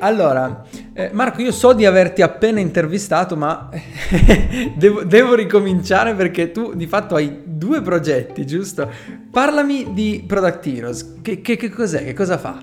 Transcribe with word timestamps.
allora, 0.00 0.64
eh, 0.94 1.10
Marco, 1.12 1.42
io 1.42 1.52
so 1.52 1.72
di 1.72 1.84
averti 1.84 2.22
appena 2.22 2.58
intervistato, 2.58 3.36
ma 3.36 3.68
devo, 4.74 5.04
devo, 5.04 5.34
ricominciare 5.34 6.14
perché 6.14 6.52
tu 6.52 6.74
di 6.74 6.86
fatto 6.86 7.14
hai 7.14 7.42
due 7.44 7.82
progetti, 7.82 8.46
giusto? 8.46 8.88
Parlami 9.30 9.92
di 9.92 10.24
Product 10.26 10.66
Heroes, 10.66 11.14
che, 11.22 11.40
che, 11.42 11.56
che 11.56 11.70
cos'è, 11.70 12.04
che 12.04 12.14
cosa 12.14 12.38
fa? 12.38 12.58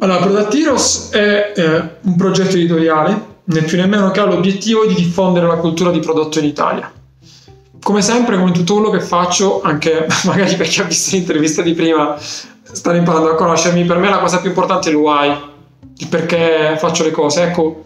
Allora, 0.00 0.18
Product 0.18 0.54
Heroes 0.54 1.10
è 1.10 1.52
eh, 1.54 1.88
un 2.02 2.16
progetto 2.16 2.56
editoriale, 2.56 3.34
né 3.44 3.62
più 3.62 3.78
nemmeno 3.78 4.10
che 4.10 4.20
ha 4.20 4.24
l'obiettivo 4.24 4.86
di 4.86 4.94
diffondere 4.94 5.46
la 5.46 5.56
cultura 5.56 5.90
di 5.90 6.00
prodotto 6.00 6.38
in 6.40 6.46
Italia. 6.46 6.92
Come 7.80 8.02
sempre, 8.02 8.36
come 8.36 8.50
tutto 8.50 8.74
quello 8.74 8.90
che 8.90 9.00
faccio, 9.00 9.62
anche 9.62 10.06
magari 10.26 10.56
per 10.56 10.66
chi 10.66 10.80
ha 10.80 10.84
visto 10.84 11.14
l'intervista 11.14 11.62
di 11.62 11.74
prima, 11.74 12.16
stanno 12.18 12.98
imparando 12.98 13.30
a 13.30 13.34
conoscermi, 13.36 13.84
per 13.84 13.98
me 13.98 14.10
la 14.10 14.18
cosa 14.18 14.40
più 14.40 14.48
importante 14.48 14.90
è 14.90 14.92
l'UI, 14.92 15.54
il 15.98 16.08
perché 16.08 16.76
faccio 16.78 17.04
le 17.04 17.10
cose. 17.10 17.42
Ecco, 17.42 17.82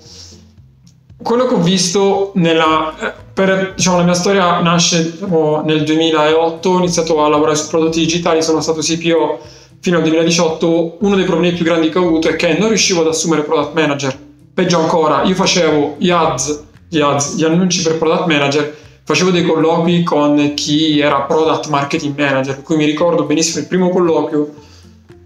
quello 1.22 1.46
che 1.46 1.54
ho 1.54 1.60
visto 1.60 2.32
nella, 2.34 2.94
eh, 2.98 3.12
per, 3.32 3.74
diciamo, 3.76 3.98
la 3.98 4.04
mia 4.04 4.14
storia 4.14 4.60
nasce 4.60 5.12
diciamo, 5.12 5.62
nel 5.62 5.84
2008, 5.84 6.68
ho 6.68 6.78
iniziato 6.78 7.22
a 7.22 7.28
lavorare 7.28 7.56
su 7.56 7.68
prodotti 7.68 8.00
digitali, 8.00 8.42
sono 8.42 8.60
stato 8.60 8.80
CPO 8.80 9.38
fino 9.80 9.96
al 9.98 10.02
2018. 10.02 10.96
Uno 11.00 11.16
dei 11.16 11.24
problemi 11.24 11.54
più 11.54 11.64
grandi 11.64 11.90
che 11.90 11.98
ho 11.98 12.06
avuto 12.06 12.28
è 12.28 12.36
che 12.36 12.56
non 12.58 12.68
riuscivo 12.68 13.02
ad 13.02 13.08
assumere 13.08 13.42
product 13.42 13.74
manager. 13.74 14.18
Peggio 14.52 14.78
ancora, 14.78 15.22
io 15.22 15.34
facevo 15.34 15.96
gli 15.98 16.10
ads, 16.10 16.64
gli, 16.88 17.00
ads, 17.00 17.36
gli 17.36 17.44
annunci 17.44 17.82
per 17.82 17.98
product 17.98 18.26
manager, 18.26 18.76
facevo 19.04 19.30
dei 19.30 19.44
colloqui 19.44 20.02
con 20.02 20.52
chi 20.54 21.00
era 21.00 21.20
product 21.22 21.68
marketing 21.68 22.18
manager, 22.18 22.56
per 22.56 22.64
cui 22.64 22.76
mi 22.76 22.84
ricordo 22.84 23.24
benissimo 23.24 23.60
il 23.60 23.68
primo 23.68 23.90
colloquio 23.90 24.52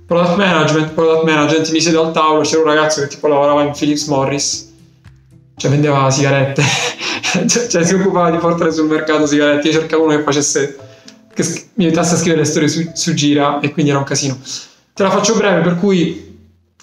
product 0.06 0.36
management, 0.36 0.92
product 0.92 1.24
management, 1.24 1.70
mi 1.70 1.80
siedo 1.80 2.04
al 2.04 2.12
tavolo, 2.12 2.42
c'era 2.42 2.60
un 2.60 2.66
ragazzo 2.66 3.00
che 3.00 3.08
tipo 3.08 3.26
lavorava 3.26 3.62
in 3.62 3.72
Philips 3.72 4.06
Morris, 4.06 4.72
cioè 5.56 5.70
vendeva 5.70 6.10
sigarette, 6.10 6.62
cioè, 7.46 7.66
cioè, 7.66 7.84
si 7.84 7.94
occupava 7.94 8.30
di 8.30 8.36
portare 8.36 8.72
sul 8.72 8.86
mercato 8.86 9.26
sigarette, 9.26 9.68
io 9.68 9.72
cercavo 9.72 10.04
uno 10.04 10.16
che 10.16 10.22
facesse, 10.22 10.78
che 11.32 11.44
mi 11.74 11.86
aiutasse 11.86 12.14
a 12.14 12.18
scrivere 12.18 12.42
le 12.42 12.46
storie 12.46 12.68
su, 12.68 12.90
su 12.92 13.14
Gira 13.14 13.60
e 13.60 13.72
quindi 13.72 13.90
era 13.90 14.00
un 14.00 14.04
casino. 14.04 14.38
Te 14.92 15.02
la 15.02 15.10
faccio 15.10 15.34
breve, 15.34 15.62
per 15.62 15.78
cui 15.78 16.32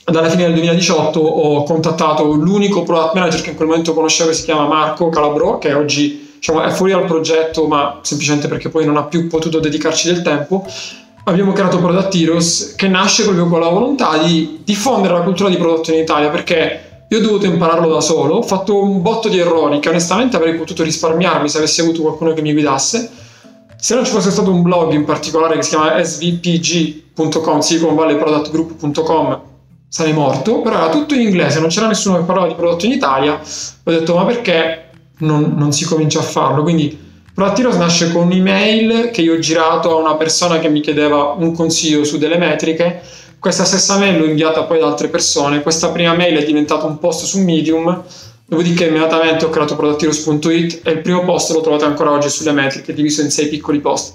dalla 0.04 0.30
fine 0.30 0.44
del 0.44 0.54
2018 0.54 1.20
ho 1.20 1.64
contattato 1.64 2.24
l'unico 2.34 2.84
product 2.84 3.14
manager 3.14 3.42
che 3.42 3.52
in 3.52 3.56
quel 3.56 3.68
momento 3.68 3.94
conoscevo, 3.94 4.30
che 4.30 4.36
si 4.36 4.44
chiama 4.44 4.68
Marco 4.68 5.10
Calabro, 5.10 5.60
che 5.60 5.74
oggi 5.74 6.34
diciamo, 6.36 6.64
è 6.64 6.72
fuori 6.72 6.92
dal 6.92 7.06
progetto, 7.06 7.68
ma 7.68 8.00
semplicemente 8.02 8.48
perché 8.48 8.70
poi 8.70 8.86
non 8.86 8.98
ha 8.98 9.04
più 9.04 9.28
potuto 9.28 9.60
dedicarci 9.60 10.12
del 10.12 10.24
tempo 10.24 10.66
abbiamo 11.26 11.54
creato 11.54 11.80
Product 11.80 12.16
Heroes 12.16 12.74
che 12.76 12.88
nasce 12.88 13.24
proprio 13.24 13.48
con 13.48 13.60
la 13.60 13.70
volontà 13.70 14.18
di 14.18 14.62
diffondere 14.64 15.14
la 15.14 15.22
cultura 15.22 15.50
di 15.50 15.58
prodotto 15.58 15.92
in 15.92 16.00
Italia 16.00 16.30
perché 16.30 17.06
io 17.08 17.18
ho 17.18 17.22
dovuto 17.22 17.46
impararlo 17.46 17.90
da 17.90 18.00
solo, 18.00 18.36
ho 18.36 18.42
fatto 18.42 18.82
un 18.82 19.02
botto 19.02 19.28
di 19.28 19.38
errori 19.38 19.80
che 19.80 19.90
onestamente 19.90 20.38
avrei 20.38 20.56
potuto 20.56 20.82
risparmiarmi 20.84 21.50
se 21.50 21.58
avessi 21.58 21.82
avuto 21.82 22.02
qualcuno 22.02 22.32
che 22.34 22.42
mi 22.42 22.54
guidasse. 22.54 23.12
Se 23.76 23.96
non 23.96 24.06
ci 24.06 24.12
fosse 24.12 24.32
stato 24.32 24.50
un 24.50 24.62
blog 24.62 24.94
in 24.94 25.04
particolare 25.04 25.56
che 25.56 25.64
si 25.64 25.70
chiama 25.72 26.02
svpg.com, 26.02 27.60
siliconvalleyproductgroup.com, 27.60 29.42
sarei 29.90 30.14
morto, 30.14 30.62
però 30.62 30.78
era 30.78 30.90
tutto 30.90 31.14
in 31.14 31.22
inglese, 31.22 31.60
non 31.60 31.68
c'era 31.68 31.88
nessuno 31.88 32.16
che 32.16 32.24
parlava 32.24 32.48
di 32.48 32.56
prodotto 32.56 32.86
in 32.86 32.94
Italia. 32.94 33.34
Ho 33.34 33.92
detto 33.92 34.16
ma 34.16 34.24
perché 34.24 34.92
non, 35.18 35.56
non 35.58 35.74
si 35.74 35.84
comincia 35.84 36.20
a 36.20 36.24
farlo? 36.24 36.64
Quindi 36.64 36.98
Proattiros 37.42 37.76
nasce 37.78 38.12
con 38.12 38.26
un'email 38.26 39.10
che 39.10 39.22
io 39.22 39.34
ho 39.34 39.40
girato 39.40 39.90
a 39.90 39.96
una 39.96 40.14
persona 40.14 40.60
che 40.60 40.70
mi 40.70 40.80
chiedeva 40.80 41.34
un 41.36 41.56
consiglio 41.56 42.04
su 42.04 42.20
delle 42.20 42.38
metriche. 42.38 43.02
Questa 43.40 43.66
stessa 43.66 43.98
mail 43.98 44.20
l'ho 44.20 44.26
inviata 44.26 44.62
poi 44.66 44.78
ad 44.78 44.84
altre 44.84 45.08
persone. 45.08 45.64
Questa 45.64 45.90
prima 45.90 46.14
mail 46.14 46.38
è 46.38 46.46
diventata 46.46 46.86
un 46.86 47.00
post 47.00 47.26
su 47.26 47.40
Medium. 47.40 48.04
Dopodiché 48.46 48.86
immediatamente 48.86 49.46
ho 49.46 49.50
creato 49.50 49.76
prodattiros.it 49.76 50.82
e 50.84 50.92
il 50.92 51.00
primo 51.00 51.24
post 51.26 51.50
lo 51.50 51.62
trovate 51.62 51.86
ancora 51.86 52.12
oggi 52.12 52.30
sulle 52.30 52.52
metriche, 52.52 52.94
diviso 52.94 53.24
in 53.24 53.32
sei 53.32 53.48
piccoli 53.48 53.80
post. 53.80 54.14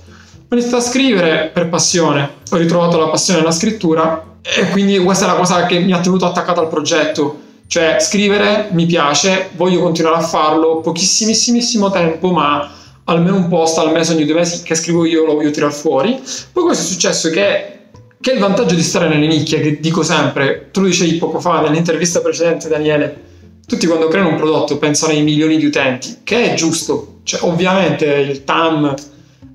Ho 0.48 0.54
iniziato 0.54 0.76
a 0.76 0.80
scrivere 0.82 1.50
per 1.52 1.68
passione, 1.68 2.30
ho 2.48 2.56
ritrovato 2.56 2.96
la 2.96 3.08
passione 3.08 3.40
nella 3.40 3.50
scrittura 3.50 4.36
e 4.40 4.70
quindi 4.70 4.96
questa 5.00 5.24
è 5.24 5.26
la 5.26 5.34
cosa 5.34 5.66
che 5.66 5.80
mi 5.80 5.92
ha 5.92 5.98
tenuto 5.98 6.26
attaccato 6.26 6.60
al 6.60 6.68
progetto. 6.68 7.40
Cioè 7.66 7.96
scrivere 7.98 8.68
mi 8.70 8.86
piace, 8.86 9.50
voglio 9.56 9.80
continuare 9.80 10.18
a 10.18 10.24
farlo, 10.24 10.78
pochissimissimo 10.78 11.90
tempo, 11.90 12.30
ma 12.30 12.84
almeno 13.06 13.36
un 13.36 13.48
post 13.48 13.78
al 13.78 13.92
mese 13.92 14.14
ogni 14.14 14.24
due 14.24 14.34
mesi 14.34 14.62
che 14.62 14.74
scrivo 14.74 15.04
io 15.04 15.24
lo 15.24 15.34
voglio 15.34 15.50
tirare 15.50 15.72
fuori. 15.72 16.20
Poi 16.52 16.64
questo 16.64 16.84
è 16.84 16.86
successo 16.86 17.30
che, 17.30 17.78
che 18.20 18.32
il 18.32 18.38
vantaggio 18.38 18.74
di 18.74 18.82
stare 18.82 19.08
nelle 19.08 19.26
nicchie, 19.26 19.60
che 19.60 19.80
dico 19.80 20.02
sempre, 20.02 20.68
tu 20.72 20.80
lo 20.80 20.86
dicevi 20.86 21.14
poco 21.14 21.40
fa 21.40 21.60
nell'intervista 21.60 22.20
precedente 22.20 22.68
Daniele, 22.68 23.24
tutti 23.66 23.86
quando 23.86 24.08
creano 24.08 24.30
un 24.30 24.36
prodotto 24.36 24.78
pensano 24.78 25.12
ai 25.12 25.22
milioni 25.22 25.56
di 25.56 25.66
utenti, 25.66 26.18
che 26.24 26.52
è 26.52 26.54
giusto, 26.54 27.20
cioè 27.24 27.40
ovviamente 27.42 28.06
il 28.06 28.44
TAM 28.44 28.94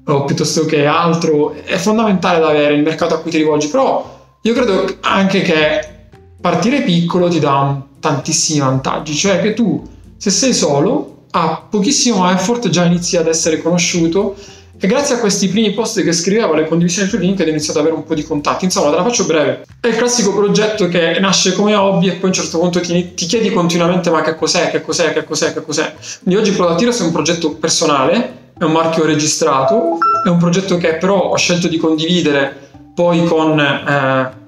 o 0.05 0.25
piuttosto 0.25 0.65
che 0.65 0.85
altro 0.85 1.53
è 1.53 1.77
fondamentale 1.77 2.39
da 2.39 2.49
avere 2.49 2.73
il 2.73 2.81
mercato 2.81 3.15
a 3.15 3.19
cui 3.19 3.31
ti 3.31 3.37
rivolgi, 3.37 3.67
però 3.67 4.19
io 4.41 4.53
credo 4.53 4.97
anche 5.01 5.41
che 5.41 5.87
partire 6.39 6.81
piccolo 6.81 7.27
ti 7.27 7.39
dà 7.39 7.81
tantissimi 7.99 8.59
vantaggi, 8.59 9.13
cioè 9.13 9.41
che 9.41 9.53
tu 9.53 9.87
se 10.17 10.29
sei 10.29 10.53
solo 10.53 11.20
a 11.31 11.65
pochissimo 11.69 12.29
effort 12.29 12.69
già 12.69 12.85
inizia 12.85 13.21
ad 13.21 13.27
essere 13.27 13.61
conosciuto 13.61 14.35
e 14.83 14.87
grazie 14.87 15.13
a 15.13 15.19
questi 15.19 15.47
primi 15.47 15.73
post 15.73 16.01
che 16.01 16.11
scrivevo, 16.11 16.55
le 16.55 16.67
condivisioni 16.67 17.07
su 17.07 17.15
LinkedIn, 17.15 17.53
ho 17.53 17.55
iniziato 17.55 17.77
ad 17.77 17.85
avere 17.85 18.01
un 18.01 18.07
po' 18.07 18.15
di 18.15 18.23
contatti. 18.23 18.65
Insomma, 18.65 18.89
te 18.89 18.95
la 18.95 19.03
faccio 19.03 19.25
breve. 19.25 19.63
È 19.79 19.87
il 19.87 19.95
classico 19.95 20.33
progetto 20.33 20.87
che 20.87 21.19
nasce 21.19 21.53
come 21.53 21.75
hobby 21.75 22.07
e 22.07 22.13
poi 22.13 22.23
a 22.23 22.25
un 22.27 22.33
certo 22.33 22.57
punto 22.57 22.79
ti, 22.79 23.13
ti 23.13 23.27
chiedi 23.27 23.51
continuamente 23.51 24.09
ma 24.09 24.23
che 24.23 24.33
cos'è, 24.33 24.71
che 24.71 24.81
cos'è, 24.81 25.13
che 25.13 25.23
cos'è, 25.23 25.53
che 25.53 25.61
cos'è. 25.61 25.93
Quindi 26.23 26.41
oggi 26.41 26.51
Product 26.53 26.81
Heroes 26.81 26.99
è 26.99 27.03
un 27.03 27.11
progetto 27.11 27.51
personale, 27.53 28.53
è 28.57 28.63
un 28.63 28.71
marchio 28.71 29.05
registrato, 29.05 29.99
è 30.25 30.29
un 30.29 30.39
progetto 30.39 30.77
che 30.77 30.95
però 30.95 31.29
ho 31.29 31.37
scelto 31.37 31.67
di 31.67 31.77
condividere 31.77 32.69
poi 32.95 33.23
con... 33.25 33.59
Eh, 33.59 34.39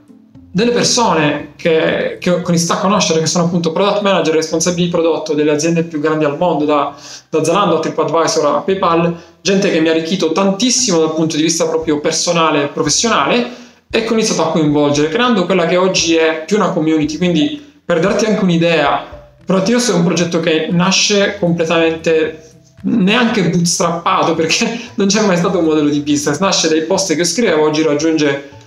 delle 0.55 0.69
persone 0.69 1.53
che, 1.55 2.17
che 2.19 2.29
ho 2.29 2.43
iniziato 2.47 2.73
a 2.73 2.83
conoscere, 2.83 3.19
che 3.19 3.25
sono 3.25 3.45
appunto 3.45 3.71
product 3.71 4.01
manager, 4.01 4.35
responsabili 4.35 4.85
di 4.85 4.91
prodotto 4.91 5.33
delle 5.33 5.49
aziende 5.49 5.81
più 5.81 5.99
grandi 5.99 6.25
al 6.25 6.37
mondo, 6.37 6.63
da, 6.63 6.95
da 7.27 7.43
Zalando 7.43 7.77
a 7.77 7.79
TripAdvisor 7.79 8.45
a 8.45 8.59
PayPal, 8.59 9.15
gente 9.41 9.71
che 9.71 9.79
mi 9.79 9.87
ha 9.87 9.91
arricchito 9.93 10.31
tantissimo 10.31 10.99
dal 10.99 11.15
punto 11.15 11.37
di 11.37 11.41
vista 11.41 11.65
proprio 11.67 11.99
personale 11.99 12.65
e 12.65 12.67
professionale 12.67 13.49
e 13.89 14.03
che 14.03 14.09
ho 14.09 14.13
iniziato 14.13 14.43
a 14.43 14.51
coinvolgere, 14.51 15.09
creando 15.09 15.47
quella 15.47 15.65
che 15.65 15.75
oggi 15.75 16.17
è 16.17 16.43
più 16.45 16.57
una 16.57 16.69
community. 16.69 17.17
Quindi, 17.17 17.59
per 17.83 17.99
darti 17.99 18.25
anche 18.25 18.43
un'idea, 18.43 19.07
Proatios 19.43 19.89
è 19.89 19.93
un 19.93 20.03
progetto 20.03 20.39
che 20.39 20.67
nasce 20.69 21.37
completamente 21.39 22.51
neanche 22.83 23.49
bootstrappato 23.49 24.35
perché 24.35 24.79
non 24.95 25.07
c'è 25.07 25.25
mai 25.25 25.37
stato 25.37 25.57
un 25.57 25.65
modello 25.65 25.89
di 25.89 26.01
business, 26.01 26.37
nasce 26.37 26.69
dai 26.69 26.83
post 26.83 27.15
che 27.15 27.23
scrivevo, 27.23 27.63
oggi 27.63 27.81
raggiunge 27.81 28.61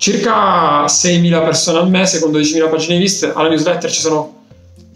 circa 0.00 0.86
6.000 0.86 1.44
persone 1.44 1.78
al 1.78 1.90
mese 1.90 2.20
con 2.20 2.32
12.000 2.32 2.70
pagine 2.70 2.96
viste. 2.96 3.32
Alla 3.34 3.50
newsletter 3.50 3.90
ci 3.90 4.00
sono 4.00 4.44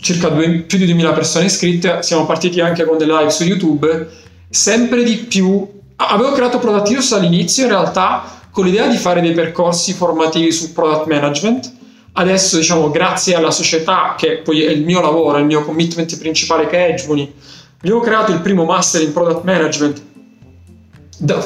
circa 0.00 0.28
due, 0.28 0.60
più 0.60 0.78
di 0.78 0.86
2.000 0.94 1.14
persone 1.14 1.44
iscritte. 1.44 2.02
Siamo 2.02 2.24
partiti 2.24 2.60
anche 2.60 2.86
con 2.86 2.96
delle 2.96 3.14
live 3.14 3.30
su 3.30 3.44
YouTube. 3.44 4.08
Sempre 4.48 5.04
di 5.04 5.16
più. 5.16 5.68
Avevo 5.96 6.32
creato 6.32 6.58
Product 6.58 6.88
Heroes 6.88 7.12
all'inizio 7.12 7.64
in 7.64 7.68
realtà 7.68 8.24
con 8.50 8.64
l'idea 8.64 8.86
di 8.86 8.96
fare 8.96 9.20
dei 9.20 9.32
percorsi 9.32 9.92
formativi 9.92 10.50
su 10.50 10.72
product 10.72 11.06
management. 11.06 11.72
Adesso, 12.12 12.56
diciamo, 12.56 12.90
grazie 12.90 13.34
alla 13.34 13.50
società, 13.50 14.14
che 14.16 14.38
poi 14.38 14.62
è 14.62 14.70
il 14.70 14.84
mio 14.84 15.02
lavoro, 15.02 15.36
il 15.36 15.44
mio 15.44 15.64
commitment 15.64 16.16
principale 16.16 16.66
che 16.66 16.86
è 16.86 16.90
Edgemony, 16.92 17.30
abbiamo 17.80 18.00
creato 18.00 18.32
il 18.32 18.40
primo 18.40 18.64
master 18.64 19.02
in 19.02 19.12
product 19.12 19.44
management 19.44 20.02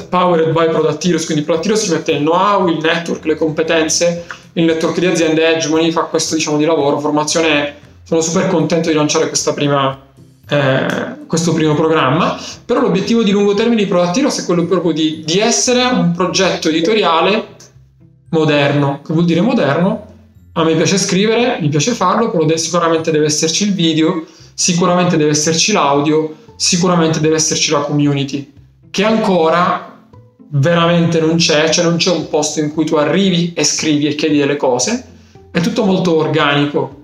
powered 0.08 0.52
by 0.52 0.68
Product 0.68 1.04
Heroes, 1.04 1.24
quindi 1.26 1.44
Product 1.44 1.66
Heroes 1.66 1.84
ci 1.84 1.90
mette 1.90 2.12
il 2.12 2.20
know-how, 2.20 2.68
il 2.68 2.78
network, 2.78 3.24
le 3.24 3.34
competenze, 3.34 4.24
il 4.54 4.64
network 4.64 4.98
di 4.98 5.06
aziende 5.06 5.46
Hegemony 5.46 5.90
fa 5.90 6.02
questo 6.02 6.34
diciamo 6.34 6.56
di 6.56 6.64
lavoro, 6.64 6.98
formazione, 6.98 7.74
sono 8.02 8.20
super 8.20 8.48
contento 8.48 8.88
di 8.88 8.94
lanciare 8.94 9.30
prima, 9.54 10.00
eh, 10.48 10.86
questo 11.26 11.52
primo 11.52 11.74
programma, 11.74 12.40
però 12.64 12.80
l'obiettivo 12.80 13.22
di 13.22 13.30
lungo 13.30 13.54
termine 13.54 13.82
di 13.82 13.88
Product 13.88 14.16
Heroes 14.16 14.42
è 14.42 14.46
quello 14.46 14.64
proprio 14.64 14.92
di, 14.92 15.22
di 15.24 15.38
essere 15.38 15.84
un 15.84 16.12
progetto 16.12 16.68
editoriale 16.68 17.56
moderno, 18.30 19.00
che 19.04 19.12
vuol 19.12 19.26
dire 19.26 19.42
moderno, 19.42 20.06
a 20.52 20.64
me 20.64 20.74
piace 20.74 20.98
scrivere, 20.98 21.58
mi 21.60 21.68
piace 21.68 21.92
farlo, 21.92 22.30
però 22.30 22.44
sicuramente 22.56 23.10
deve 23.10 23.26
esserci 23.26 23.64
il 23.64 23.74
video, 23.74 24.24
sicuramente 24.54 25.16
deve 25.16 25.30
esserci 25.30 25.72
l'audio, 25.72 26.34
sicuramente 26.56 27.20
deve 27.20 27.36
esserci 27.36 27.70
la 27.70 27.80
community 27.80 28.56
che 28.90 29.04
ancora 29.04 29.88
veramente 30.50 31.20
non 31.20 31.36
c'è, 31.36 31.68
cioè 31.68 31.84
non 31.84 31.96
c'è 31.96 32.10
un 32.10 32.28
posto 32.28 32.60
in 32.60 32.72
cui 32.72 32.84
tu 32.84 32.96
arrivi 32.96 33.52
e 33.54 33.64
scrivi 33.64 34.06
e 34.06 34.14
chiedi 34.14 34.38
delle 34.38 34.56
cose, 34.56 35.04
è 35.50 35.60
tutto 35.60 35.84
molto 35.84 36.16
organico. 36.16 36.96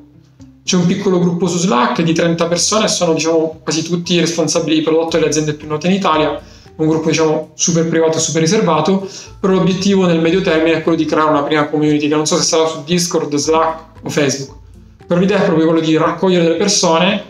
C'è 0.64 0.76
un 0.76 0.86
piccolo 0.86 1.18
gruppo 1.18 1.46
su 1.46 1.58
Slack 1.58 2.00
di 2.02 2.14
30 2.14 2.46
persone, 2.46 2.88
sono 2.88 3.12
diciamo 3.12 3.60
quasi 3.62 3.82
tutti 3.82 4.14
i 4.14 4.20
responsabili 4.20 4.76
di 4.76 4.82
prodotto 4.82 5.16
delle 5.16 5.28
aziende 5.28 5.54
più 5.54 5.68
note 5.68 5.88
in 5.88 5.92
Italia, 5.92 6.40
un 6.76 6.88
gruppo 6.88 7.10
diciamo 7.10 7.50
super 7.54 7.86
privato 7.86 8.16
e 8.16 8.20
super 8.20 8.40
riservato, 8.40 9.06
però 9.38 9.52
l'obiettivo 9.52 10.06
nel 10.06 10.20
medio 10.20 10.40
termine 10.40 10.78
è 10.78 10.82
quello 10.82 10.96
di 10.96 11.04
creare 11.04 11.28
una 11.28 11.42
prima 11.42 11.66
community 11.66 12.08
che 12.08 12.14
non 12.14 12.26
so 12.26 12.36
se 12.36 12.44
sarà 12.44 12.66
su 12.66 12.82
Discord, 12.82 13.34
Slack 13.34 13.82
o 14.02 14.08
Facebook. 14.08 14.62
Però 15.06 15.20
l'idea 15.20 15.42
è 15.42 15.44
proprio 15.44 15.66
quella 15.66 15.84
di 15.84 15.96
raccogliere 15.98 16.44
delle 16.44 16.56
persone 16.56 17.22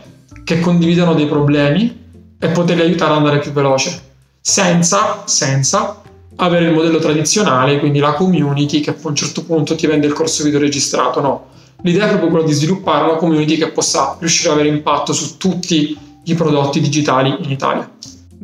che 0.44 0.60
condividono 0.60 1.14
dei 1.14 1.26
problemi 1.26 2.02
e 2.38 2.48
poterli 2.48 2.82
aiutare 2.82 3.12
ad 3.12 3.16
andare 3.18 3.38
più 3.40 3.50
veloce, 3.50 4.00
senza, 4.46 5.22
senza 5.24 6.02
avere 6.36 6.66
il 6.66 6.74
modello 6.74 6.98
tradizionale, 6.98 7.78
quindi 7.78 7.98
la 7.98 8.12
community 8.12 8.80
che 8.80 8.90
a 8.90 8.96
un 9.00 9.14
certo 9.14 9.42
punto 9.42 9.74
ti 9.74 9.86
vende 9.86 10.06
il 10.06 10.12
corso 10.12 10.44
video 10.44 10.60
registrato, 10.60 11.22
no. 11.22 11.46
L'idea 11.80 12.04
è 12.04 12.08
proprio 12.08 12.28
quella 12.28 12.44
di 12.44 12.52
sviluppare 12.52 13.04
una 13.04 13.16
community 13.16 13.56
che 13.56 13.70
possa 13.70 14.16
riuscire 14.18 14.50
ad 14.50 14.58
avere 14.58 14.74
impatto 14.74 15.14
su 15.14 15.38
tutti 15.38 15.96
i 16.24 16.34
prodotti 16.34 16.80
digitali 16.80 17.34
in 17.40 17.50
Italia. 17.50 17.90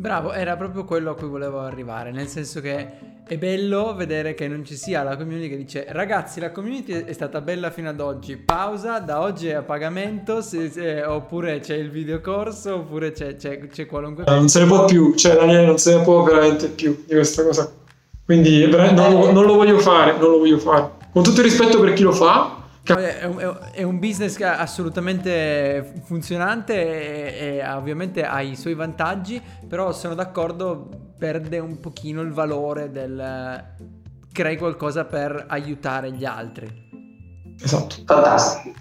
Bravo, 0.01 0.31
era 0.31 0.57
proprio 0.57 0.83
quello 0.83 1.11
a 1.11 1.15
cui 1.15 1.27
volevo 1.27 1.59
arrivare, 1.59 2.11
nel 2.11 2.25
senso 2.25 2.59
che 2.59 2.87
è 3.23 3.37
bello 3.37 3.93
vedere 3.93 4.33
che 4.33 4.47
non 4.47 4.65
ci 4.65 4.75
sia 4.75 5.03
la 5.03 5.15
community 5.15 5.47
che 5.47 5.57
dice 5.57 5.85
ragazzi 5.89 6.39
la 6.39 6.49
community 6.49 7.03
è 7.03 7.13
stata 7.13 7.39
bella 7.39 7.69
fino 7.69 7.87
ad 7.87 7.99
oggi, 7.99 8.35
pausa, 8.35 8.97
da 8.97 9.21
oggi 9.21 9.49
è 9.49 9.53
a 9.53 9.61
pagamento, 9.61 10.41
se, 10.41 10.71
se, 10.71 11.03
oppure 11.03 11.59
c'è 11.59 11.75
il 11.75 11.91
videocorso, 11.91 12.77
oppure 12.77 13.11
c'è, 13.11 13.35
c'è, 13.35 13.67
c'è 13.67 13.85
qualunque 13.85 14.23
cosa. 14.23 14.35
Non 14.35 14.49
se 14.49 14.61
ne 14.61 14.65
può 14.65 14.85
più, 14.85 15.13
cioè 15.13 15.35
Daniele 15.35 15.67
non 15.67 15.77
se 15.77 15.95
ne 15.95 16.01
può 16.01 16.23
veramente 16.23 16.69
più 16.69 17.03
di 17.05 17.13
questa 17.13 17.43
cosa. 17.43 17.71
Quindi 18.25 18.67
non, 18.67 18.95
non 18.95 19.45
lo 19.45 19.53
voglio 19.53 19.77
fare, 19.77 20.13
non 20.13 20.31
lo 20.31 20.39
voglio 20.39 20.57
fare. 20.57 20.93
Con 21.13 21.21
tutto 21.21 21.41
il 21.41 21.45
rispetto 21.45 21.79
per 21.79 21.93
chi 21.93 22.01
lo 22.01 22.11
fa, 22.11 22.60
è 22.97 23.25
un, 23.25 23.59
è 23.71 23.83
un, 23.83 23.99
business 23.99 24.39
assolutamente 24.41 25.93
funzionante 26.03 26.73
e, 26.73 27.57
e, 27.57 27.69
ovviamente 27.69 28.23
ha 28.23 28.41
i 28.41 28.55
suoi 28.55 28.73
vantaggi, 28.73 29.41
però 29.67 29.91
sono 29.91 30.15
d'accordo, 30.15 30.89
perde 31.17 31.59
un 31.59 31.79
pochino 31.79 32.21
il 32.21 32.31
valore 32.31 32.91
del 32.91 33.63
crei 34.31 34.57
qualcosa 34.57 35.05
per 35.05 35.45
aiutare 35.47 36.11
gli 36.11 36.25
altri. 36.25 36.89
Esatto. 37.61 37.95
Fantastico. 38.05 38.79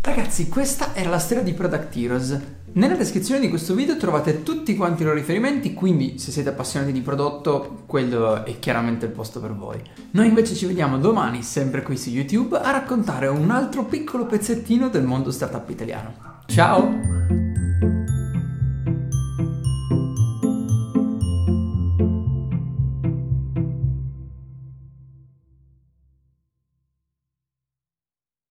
Ragazzi, 0.00 0.48
questa 0.48 0.94
era 0.94 1.08
la 1.08 1.18
storia 1.18 1.42
di 1.42 1.54
Product 1.54 1.96
Heroes. 1.96 2.40
Nella 2.76 2.96
descrizione 2.96 3.40
di 3.40 3.48
questo 3.48 3.72
video 3.72 3.96
trovate 3.96 4.42
tutti 4.42 4.74
quanti 4.74 5.02
i 5.02 5.04
loro 5.04 5.16
riferimenti, 5.16 5.74
quindi 5.74 6.18
se 6.18 6.32
siete 6.32 6.48
appassionati 6.48 6.90
di 6.90 7.02
prodotto, 7.02 7.82
quello 7.86 8.44
è 8.44 8.58
chiaramente 8.58 9.06
il 9.06 9.12
posto 9.12 9.38
per 9.38 9.54
voi. 9.54 9.80
Noi 10.10 10.26
invece 10.26 10.56
ci 10.56 10.66
vediamo 10.66 10.98
domani, 10.98 11.44
sempre 11.44 11.82
qui 11.82 11.96
su 11.96 12.10
YouTube, 12.10 12.58
a 12.58 12.72
raccontare 12.72 13.28
un 13.28 13.50
altro 13.52 13.84
piccolo 13.84 14.26
pezzettino 14.26 14.88
del 14.88 15.04
mondo 15.04 15.30
startup 15.30 15.70
italiano. 15.70 16.14
Ciao! 16.46 17.53